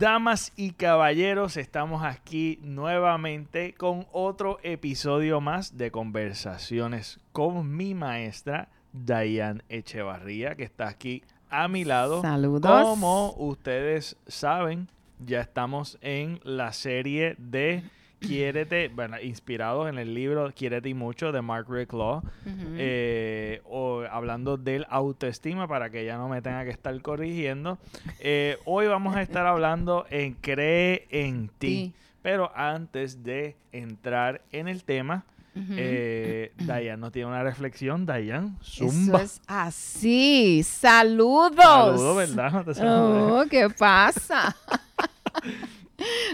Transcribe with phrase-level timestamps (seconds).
[0.00, 8.70] Damas y caballeros, estamos aquí nuevamente con otro episodio más de conversaciones con mi maestra
[8.94, 12.22] Dayan Echevarría, que está aquí a mi lado.
[12.22, 12.82] Saludos.
[12.82, 14.88] Como ustedes saben,
[15.18, 17.82] ya estamos en la serie de
[18.20, 22.22] Quiérete, bueno, inspirados en el libro Quiérete y mucho de Mark Rick Law,
[22.76, 27.78] eh, o hablando del autoestima para que ya no me tenga que estar corrigiendo.
[28.20, 31.92] Eh, hoy vamos a estar hablando en Cree en ti.
[31.92, 31.94] Sí.
[32.22, 38.04] Pero antes de entrar en el tema, eh, Dayan nos tiene una reflexión.
[38.04, 39.22] Dayan, zumba.
[39.22, 40.62] Eso es así.
[40.62, 41.56] Saludos.
[41.56, 42.52] Saludos, ¿verdad?
[42.52, 42.86] No te.
[42.86, 44.54] Oh, ¿qué pasa?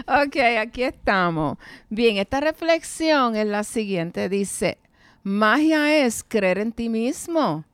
[0.07, 1.57] ok, aquí estamos.
[1.89, 4.29] Bien, esta reflexión es la siguiente.
[4.29, 4.77] Dice,
[5.23, 7.65] magia es creer en ti mismo.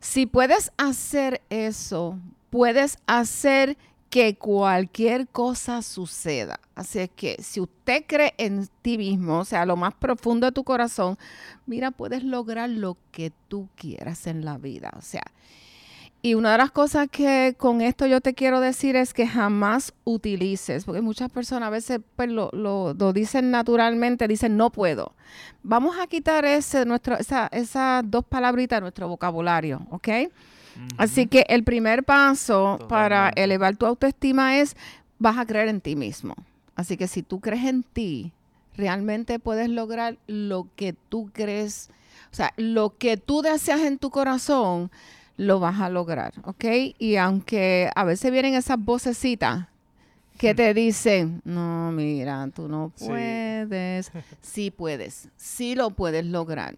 [0.00, 2.18] Si puedes hacer eso,
[2.50, 3.76] puedes hacer
[4.12, 6.60] que cualquier cosa suceda.
[6.74, 10.52] Así es que si usted cree en ti mismo, o sea, lo más profundo de
[10.52, 11.16] tu corazón,
[11.64, 14.92] mira, puedes lograr lo que tú quieras en la vida.
[14.98, 15.22] O sea,
[16.22, 19.92] y una de las cosas que con esto yo te quiero decir es que jamás
[20.04, 25.14] utilices, porque muchas personas a veces pues, lo, lo- lo dicen naturalmente, dicen no puedo.
[25.64, 30.08] Vamos a quitar ese, nuestro, esa- esas dos palabritas de nuestro vocabulario, ¿ok?
[30.96, 34.76] Así que el primer paso para elevar tu autoestima es
[35.18, 36.34] vas a creer en ti mismo.
[36.76, 38.32] Así que si tú crees en ti,
[38.76, 41.90] realmente puedes lograr lo que tú crees,
[42.30, 44.90] o sea, lo que tú deseas en tu corazón,
[45.36, 46.64] lo vas a lograr, ¿ok?
[46.98, 49.66] Y aunque a veces vienen esas vocecitas
[50.38, 56.74] que te dicen, no, mira, tú no puedes, sí puedes, sí lo puedes lograr.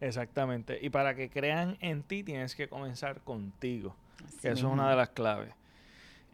[0.00, 0.78] Exactamente.
[0.82, 3.94] Y para que crean en ti, tienes que comenzar contigo.
[4.26, 5.50] Así que eso es una de las claves.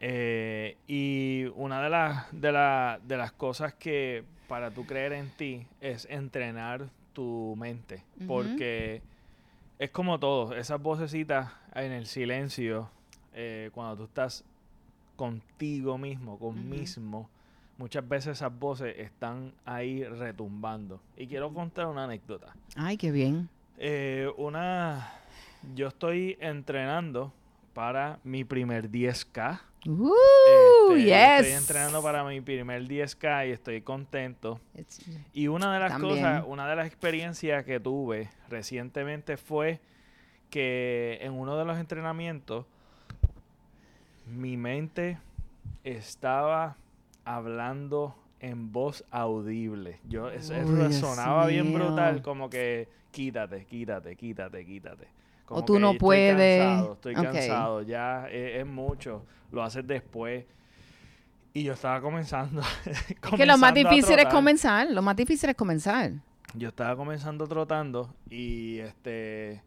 [0.00, 5.30] Eh, y una de las, de, la- de las cosas que para tú creer en
[5.30, 8.02] ti es entrenar tu mente.
[8.26, 9.00] Porque
[9.78, 12.88] es como todo, esas vocecitas en el silencio,
[13.34, 14.44] eh, cuando tú estás
[15.16, 17.28] contigo mismo, con mismo,
[17.78, 21.00] muchas veces esas voces están ahí retumbando.
[21.16, 22.54] Y quiero contar una anécdota.
[22.76, 23.48] Ay, qué bien.
[23.78, 25.12] Eh, una.
[25.74, 27.32] Yo estoy entrenando
[27.72, 29.60] para mi primer 10K.
[29.86, 31.40] Uh, Este, yes.
[31.46, 34.60] Estoy entrenando para mi primer 10K y estoy contento.
[34.74, 35.00] It's-
[35.32, 36.16] Y una de las También.
[36.16, 39.80] cosas, una de las experiencias que tuve recientemente fue
[40.50, 42.66] que en uno de los entrenamientos
[44.26, 45.18] mi mente
[45.84, 46.76] estaba
[47.24, 49.98] hablando en voz audible.
[50.08, 55.06] Yo eso, eso sonaba bien brutal, como que quítate, quítate, quítate, quítate.
[55.44, 56.62] Como tú que no estoy puedes.
[56.62, 60.44] cansado, estoy cansado, ya es, es mucho, lo haces después.
[61.54, 62.62] Y yo estaba comenzando.
[62.86, 64.90] Es que lo más difícil es comenzar.
[64.90, 66.12] Lo más difícil es comenzar.
[66.54, 69.62] Yo estaba comenzando trotando y este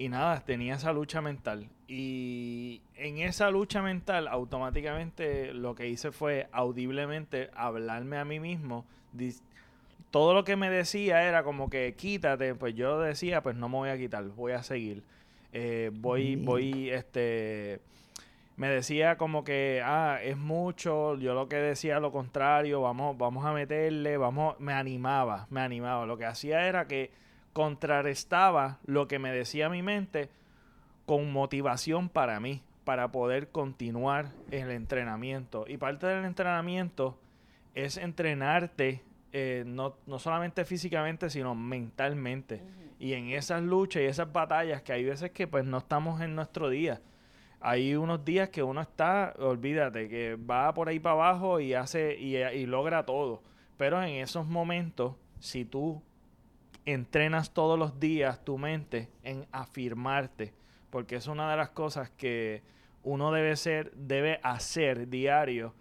[0.00, 1.68] y nada, tenía esa lucha mental.
[1.86, 8.86] Y en esa lucha mental, automáticamente lo que hice fue audiblemente hablarme a mí mismo.
[10.10, 13.76] Todo lo que me decía era como que quítate, pues yo decía, pues no me
[13.76, 15.04] voy a quitar, voy a seguir.
[15.52, 17.80] Eh, voy, voy, este,
[18.56, 23.44] me decía como que, ah, es mucho, yo lo que decía lo contrario, vamos, vamos
[23.46, 26.06] a meterle, vamos, me animaba, me animaba.
[26.06, 27.10] Lo que hacía era que
[27.52, 30.28] contrarrestaba lo que me decía mi mente
[31.06, 35.64] con motivación para mí, para poder continuar el entrenamiento.
[35.66, 37.18] Y parte del entrenamiento
[37.74, 42.62] es entrenarte, eh, no, no solamente físicamente, sino mentalmente.
[42.98, 46.34] Y en esas luchas y esas batallas que hay veces que pues no estamos en
[46.34, 47.00] nuestro día.
[47.60, 52.18] Hay unos días que uno está, olvídate, que va por ahí para abajo y hace
[52.18, 53.42] y, y logra todo.
[53.76, 56.02] Pero en esos momentos, si tú
[56.84, 60.52] entrenas todos los días tu mente en afirmarte,
[60.90, 62.62] porque es una de las cosas que
[63.02, 65.74] uno debe ser, debe hacer diario,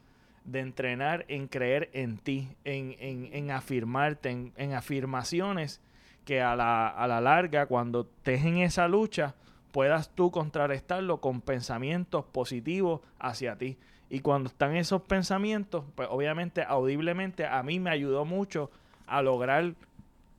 [0.52, 5.82] de entrenar en creer en ti, en, en, en afirmarte, en, en afirmaciones
[6.26, 9.36] que a la, a la larga, cuando estés en esa lucha,
[9.72, 13.78] puedas tú contrarrestarlo con pensamientos positivos hacia ti.
[14.10, 18.72] Y cuando están esos pensamientos, pues obviamente audiblemente a mí me ayudó mucho
[19.06, 19.74] a lograr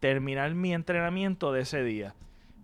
[0.01, 2.15] terminar mi entrenamiento de ese día.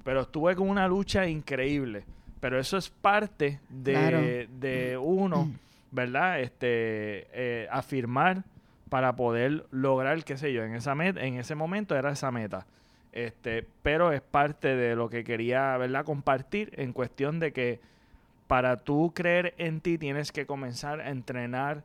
[0.04, 2.04] Pero estuve con una lucha increíble.
[2.40, 4.20] Pero eso es parte de, Claro.
[4.20, 5.50] de uno,
[5.90, 6.40] ¿verdad?
[6.40, 8.44] Este, eh, afirmar
[8.88, 12.66] para poder lograr, qué sé yo, en esa meta, en ese momento era esa meta.
[13.12, 16.04] Este, pero es parte de lo que quería, ¿verdad?
[16.04, 17.80] Compartir en cuestión de que
[18.46, 21.82] para tú creer en ti tienes que comenzar a entrenar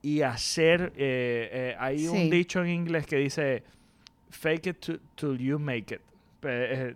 [0.00, 2.08] y hacer, eh, eh, hay Sí.
[2.08, 3.64] un dicho en inglés que dice,
[4.30, 6.00] fake it till you make it.
[6.42, 6.94] Eh,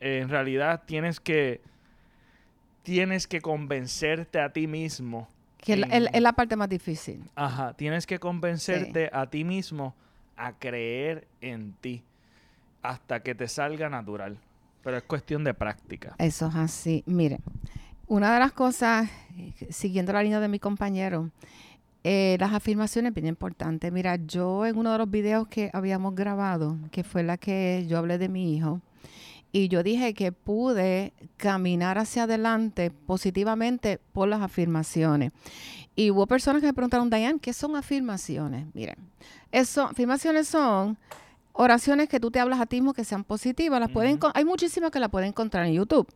[0.00, 1.60] en realidad tienes que,
[2.82, 5.28] tienes que convencerte a ti mismo.
[5.58, 5.86] Que es la-
[6.30, 7.22] es parte más difícil.
[7.34, 9.94] Ajá, tienes que convencerte a ti mismo
[10.36, 12.02] a creer en ti
[12.82, 14.38] hasta que te salga natural.
[14.82, 16.14] Pero es cuestión de práctica.
[16.16, 17.02] Eso es así.
[17.06, 17.38] Mire,
[18.06, 21.28] una de las cosas, eh, siguiendo la línea de mi compañero,
[22.02, 23.92] eh, las afirmaciones bien importantes.
[23.92, 27.98] Mira, yo en uno de los videos que habíamos grabado, que fue la que yo
[27.98, 28.80] hablé de mi hijo,
[29.52, 35.32] y yo dije que pude caminar hacia adelante positivamente por las afirmaciones.
[35.96, 38.66] Y hubo personas que me preguntaron, Diane, ¿qué son afirmaciones?
[38.74, 38.96] Miren,
[39.50, 40.96] eso, afirmaciones son
[41.52, 43.80] oraciones que tú te hablas a ti mismo que sean positivas.
[43.80, 46.08] Las pueden, hay muchísimas que las pueden encontrar en YouTube.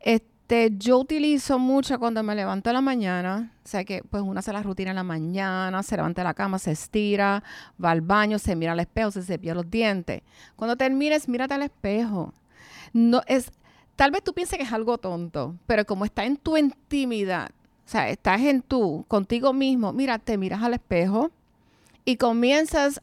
[0.00, 4.38] Este, yo utilizo mucho cuando me levanto en la mañana, o sea que pues uno
[4.38, 7.42] hace la rutina en la mañana, se levanta de la cama, se estira,
[7.82, 10.22] va al baño, se mira al espejo, se cepilla los dientes.
[10.54, 12.32] Cuando termines, mírate al espejo.
[12.92, 13.50] No es,
[13.96, 17.50] tal vez tú pienses que es algo tonto, pero como está en tu intimidad,
[17.86, 21.30] o sea, estás en tú, contigo mismo, mira, te miras al espejo
[22.04, 23.00] y comienzas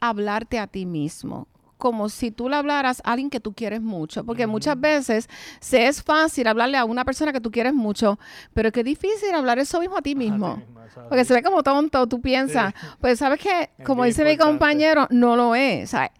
[0.00, 1.46] a hablarte a ti mismo,
[1.78, 5.28] como si tú le hablaras a alguien que tú quieres mucho, porque muchas veces
[5.60, 8.18] se es fácil hablarle a una persona que tú quieres mucho,
[8.54, 10.62] pero qué difícil hablar eso mismo a ti mismo.
[11.08, 15.36] Porque se ve como tonto, tú piensas, pues sabes que, como dice mi compañero, no
[15.36, 15.84] lo es.
[15.84, 16.12] O sea,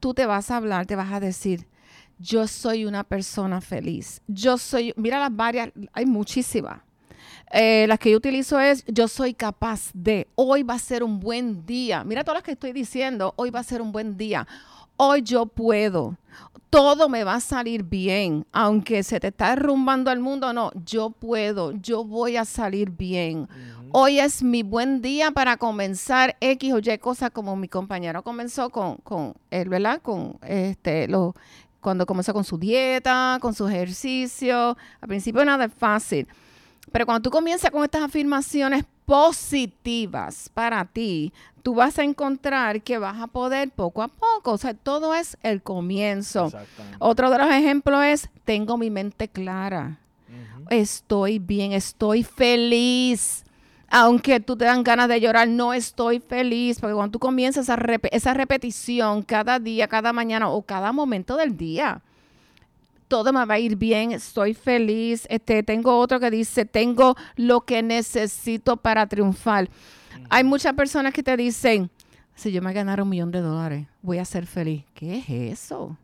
[0.00, 1.66] tú te vas a hablar, te vas a decir,
[2.22, 4.22] yo soy una persona feliz.
[4.28, 6.80] Yo soy, mira las varias, hay muchísimas.
[7.50, 11.20] Eh, las que yo utilizo es, yo soy capaz de, hoy va a ser un
[11.20, 12.04] buen día.
[12.04, 14.46] Mira todas las que estoy diciendo, hoy va a ser un buen día.
[14.96, 16.16] Hoy yo puedo.
[16.70, 18.46] Todo me va a salir bien.
[18.52, 21.72] Aunque se te está derrumbando el mundo, no, yo puedo.
[21.72, 23.48] Yo voy a salir bien.
[23.90, 28.70] Hoy es mi buen día para comenzar X o Y cosas como mi compañero comenzó
[28.70, 30.00] con, con él, ¿verdad?
[30.00, 31.34] Con este, lo,
[31.82, 34.78] cuando comenzó con su dieta, con su ejercicio.
[35.02, 36.26] Al principio nada es fácil.
[36.90, 41.32] Pero cuando tú comienzas con estas afirmaciones positivas para ti,
[41.62, 44.52] tú vas a encontrar que vas a poder poco a poco.
[44.52, 46.50] O sea, todo es el comienzo.
[46.98, 49.98] Otro de los ejemplos es, tengo mi mente clara
[50.70, 53.44] estoy bien, estoy feliz.
[53.94, 58.08] Aunque tú te dan ganas de llorar, no estoy feliz, porque cuando tú comienzas rep-
[58.10, 62.00] esa repetición cada día, cada mañana o cada momento del día,
[63.06, 65.26] todo me va a ir bien, estoy feliz.
[65.28, 69.68] Este, tengo otro que dice, tengo lo que necesito para triunfar.
[70.30, 71.90] Hay muchas personas que te dicen,
[72.34, 74.84] si yo me ganara un millón de dólares, voy a ser feliz.
[74.94, 75.98] ¿Qué es eso?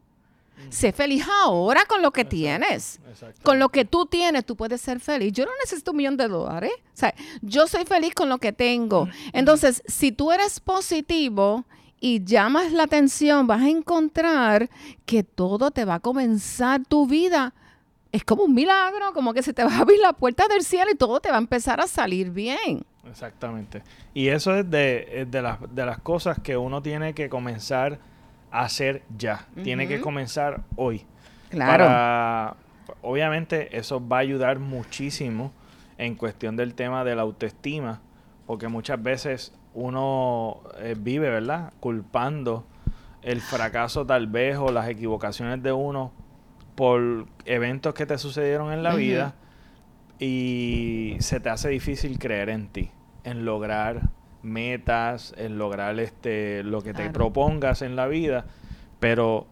[0.70, 2.37] Sé feliz ahora con lo que Exacto.
[2.37, 3.00] tienes.
[3.43, 5.32] Con lo que tú tienes, tú puedes ser feliz.
[5.32, 6.72] Yo no necesito un millón de dólares.
[6.76, 9.08] O sea, yo soy feliz con lo que tengo.
[9.32, 11.64] Entonces, si tú eres positivo
[12.00, 14.69] y llamas la atención, vas a encontrar
[15.06, 17.55] que todo te va a comenzar tu vida.
[18.12, 20.90] Es como un milagro, como que se te va a abrir la puerta del cielo
[20.93, 22.84] y todo te va a empezar a salir bien.
[23.08, 23.82] Exactamente.
[24.14, 27.99] Y eso es de, de, las, de las cosas que uno tiene que comenzar
[28.50, 29.47] hacer ya.
[29.62, 31.05] Tiene que comenzar hoy.
[31.50, 31.84] Claro.
[31.84, 32.56] Para,
[33.03, 35.53] obviamente eso va a ayudar muchísimo
[35.96, 38.01] en cuestión del tema de la autoestima,
[38.46, 41.72] porque muchas veces uno eh, vive, ¿verdad?
[41.81, 42.67] Culpando
[43.22, 46.13] el fracaso tal vez o las equivocaciones de uno
[46.75, 49.34] por eventos que te sucedieron en la vida
[50.20, 52.91] y se te hace difícil creer en ti,
[53.25, 54.03] en lograr
[54.48, 58.46] metas, en lograr este lo que te propongas en la vida,
[59.00, 59.46] pero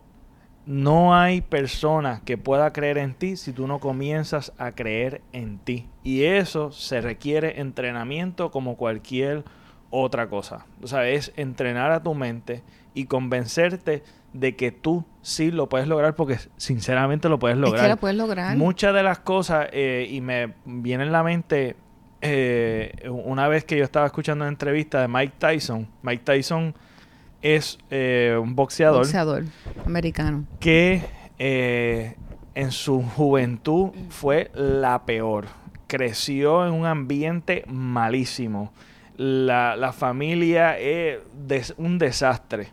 [0.67, 5.59] no hay persona que pueda creer en ti si tú no comienzas a creer en
[5.59, 5.89] ti.
[6.03, 9.45] Y eso se requiere entrenamiento como cualquier
[9.91, 10.67] otra cosa.
[10.83, 15.87] O sea, es entrenar a tu mente y convencerte de que tú sí lo puedes
[15.87, 17.85] lograr porque sinceramente lo puedes Es lograr.
[17.85, 18.57] que lo puedes lograr.
[18.57, 21.77] Muchas de las cosas, eh, y me viene en la mente
[22.21, 25.87] eh, una vez que yo estaba escuchando una entrevista de Mike Tyson.
[26.03, 26.75] Mike Tyson
[27.43, 29.45] es eh, un boxeador, Boxeador
[29.85, 30.45] americano.
[30.59, 31.03] que
[31.39, 32.17] eh,
[32.55, 35.47] en su juventud fue la peor.
[35.87, 38.73] Creció en un ambiente malísimo.
[39.17, 42.69] La, la familia es des- un desastre.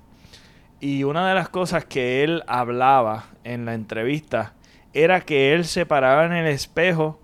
[0.80, 4.54] Y una de las cosas que él hablaba en la entrevista
[4.94, 7.20] era que él se paraba en el espejo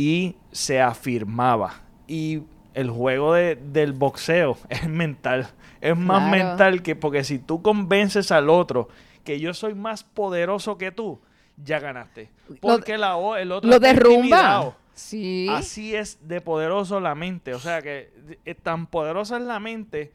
[0.00, 1.82] y se afirmaba.
[2.06, 2.42] Y
[2.74, 5.48] el juego de- del boxeo es mental.
[5.80, 6.48] Es más Claro.
[6.48, 8.88] mental que porque si tú convences al otro
[9.24, 11.20] que yo soy más poderoso que tú,
[11.62, 12.30] ya ganaste.
[12.60, 14.74] Porque la o- el otro lo derrumba.
[14.94, 15.46] Sí.
[15.50, 17.52] Así es de poderoso la mente.
[17.54, 18.10] O sea que
[18.44, 20.12] es tan poderosa es la mente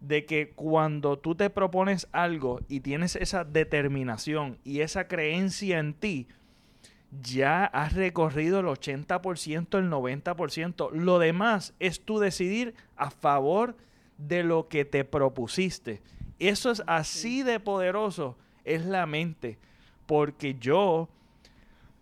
[0.00, 5.94] de que cuando tú te propones algo y tienes esa determinación y esa creencia en
[5.94, 6.26] ti,
[7.20, 10.90] ya has recorrido el 80%, el 90%.
[10.92, 13.76] Lo demás es tú decidir a favor
[14.16, 16.00] de lo que te propusiste.
[16.38, 19.58] Eso es así de poderoso, es la mente.
[20.06, 21.08] Porque yo,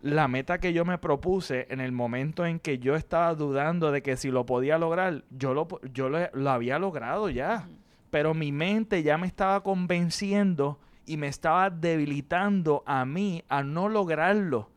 [0.01, 4.01] la meta que yo me propuse en el momento en que yo estaba dudando de
[4.01, 7.67] que si lo podía lograr, yo lo, yo lo, había logrado ya.
[8.09, 13.89] Pero mi mente ya me estaba convenciendo y me estaba debilitando a mí a no
[13.89, 14.69] lograrlo.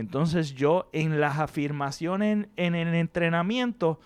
[0.00, 4.00] Entonces yo en las afirmaciones en el entrenamiento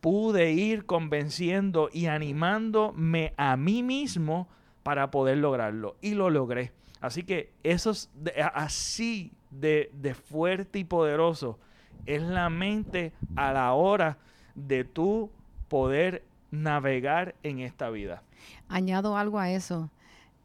[0.00, 4.48] pude ir convenciendo y animándome a mí mismo
[4.82, 5.96] para poder lograrlo.
[6.00, 6.72] Y lo logré.
[7.00, 8.10] Así que eso es
[8.54, 11.58] así de, de, fuerte y poderoso
[12.06, 14.18] es la mente a la hora
[14.54, 15.30] de tú
[15.68, 18.22] poder navegar en esta vida.
[18.68, 19.90] Añado algo a eso.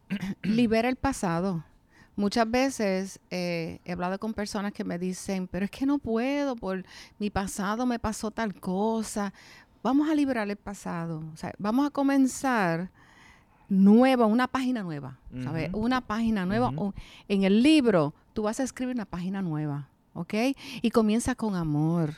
[0.44, 1.64] Libera el pasado.
[2.18, 6.56] Muchas veces eh, he hablado con personas que me dicen, pero es que no puedo,
[6.56, 6.84] por
[7.20, 9.32] mi pasado me pasó tal cosa.
[9.84, 11.24] Vamos a liberar el pasado.
[11.32, 12.90] O sea, vamos a comenzar
[13.70, 15.70] nueva, una página nueva, ¿sabes?
[15.74, 16.74] Una página nueva.
[17.28, 20.34] En el libro, tú vas a escribir una página nueva, ¿ok?
[20.82, 22.16] Y comienza con amor.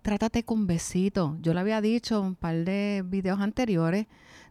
[0.00, 1.36] Trátate con besito.
[1.42, 4.06] Yo le había dicho un par de videos anteriores,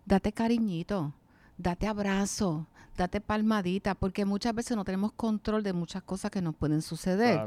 [0.06, 1.14] date cariñito,
[1.58, 6.56] date abrazo, date palmadita, porque muchas veces no tenemos control de muchas cosas que nos
[6.56, 7.42] pueden suceder.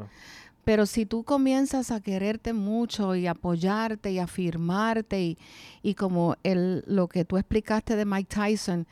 [0.65, 5.39] Pero si tú comienzas a quererte mucho y apoyarte y afirmarte y,
[5.83, 8.87] y como el, lo que tú explicaste de Mike Tyson,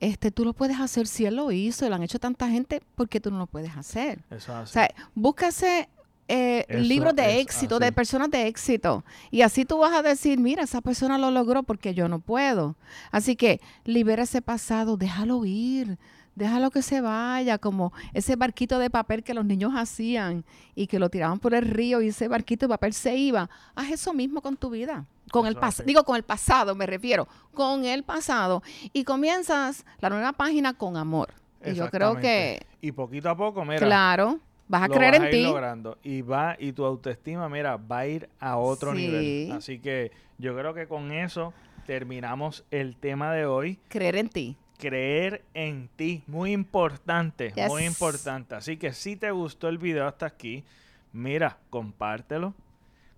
[0.00, 3.20] este, tú lo puedes hacer si él lo hizo, lo han hecho tanta gente, porque
[3.20, 4.22] tú no lo puedes hacer?
[4.30, 5.88] Eso O sea, búscase
[6.28, 9.04] eh, libros de éxito, de personas de éxito.
[9.30, 12.76] Y así tú vas a decir, mira, esa persona lo logró porque yo no puedo.
[13.10, 15.98] Así que libera ese pasado, déjalo ir,
[16.34, 20.98] déjalo que se vaya, como ese barquito de papel que los niños hacían y que
[20.98, 23.48] lo tiraban por el río y ese barquito de papel se iba.
[23.74, 25.06] Haz eso mismo con tu vida.
[25.30, 28.62] Con el pasado, digo con el pasado, me refiero, con el pasado.
[28.92, 31.34] Y comienzas la nueva página con amor.
[31.64, 32.64] Y yo creo que...
[32.80, 33.84] Y poquito a poco, mira.
[33.84, 35.42] Claro Vas a creer en ti.
[35.44, 35.98] logrando.
[36.02, 39.52] Y va, y tu autoestima, mira, va a ir a otro nivel.
[39.52, 41.52] Así que yo creo que con eso
[41.86, 43.78] terminamos el tema de hoy.
[43.88, 44.56] Creer en ti.
[44.78, 46.22] Creer en ti.
[46.26, 48.54] Muy importante, muy importante.
[48.54, 50.64] Así que si te gustó el video hasta aquí,
[51.12, 52.54] mira, compártelo.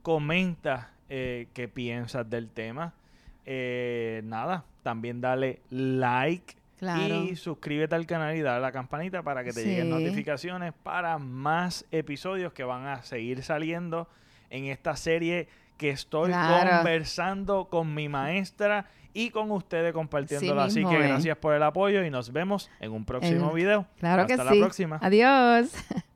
[0.03, 2.95] Comenta eh, qué piensas del tema.
[3.45, 9.45] Eh, nada, también dale like y suscríbete al canal y dale a la campanita para
[9.45, 14.09] que te lleguen notificaciones para más episodios que van a seguir saliendo
[14.51, 20.61] en esta serie que estoy conversando con mi maestra y con ustedes compartiéndolo.
[20.61, 23.87] Así que gracias por el apoyo y nos vemos en un próximo video.
[23.99, 24.99] Claro Hasta que la próxima.
[25.01, 25.73] Adiós.